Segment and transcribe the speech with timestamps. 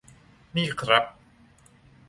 [0.55, 1.03] นี่ครับ